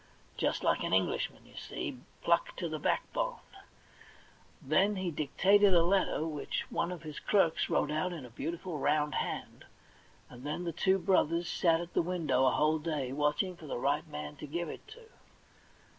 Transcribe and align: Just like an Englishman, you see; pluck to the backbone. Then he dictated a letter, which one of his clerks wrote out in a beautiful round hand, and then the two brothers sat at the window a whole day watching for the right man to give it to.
Just 0.35 0.63
like 0.63 0.81
an 0.81 0.93
Englishman, 0.93 1.45
you 1.45 1.55
see; 1.55 1.99
pluck 2.23 2.55
to 2.55 2.67
the 2.67 2.79
backbone. 2.79 3.37
Then 4.59 4.95
he 4.95 5.11
dictated 5.11 5.75
a 5.75 5.83
letter, 5.83 6.25
which 6.25 6.65
one 6.71 6.91
of 6.91 7.03
his 7.03 7.19
clerks 7.19 7.69
wrote 7.69 7.91
out 7.91 8.11
in 8.11 8.25
a 8.25 8.31
beautiful 8.31 8.79
round 8.79 9.13
hand, 9.13 9.65
and 10.27 10.43
then 10.43 10.63
the 10.63 10.73
two 10.73 10.97
brothers 10.97 11.47
sat 11.47 11.79
at 11.81 11.93
the 11.93 12.01
window 12.01 12.47
a 12.47 12.51
whole 12.51 12.79
day 12.79 13.11
watching 13.11 13.55
for 13.55 13.67
the 13.67 13.77
right 13.77 14.07
man 14.07 14.35
to 14.37 14.47
give 14.47 14.69
it 14.69 14.87
to. 14.87 15.01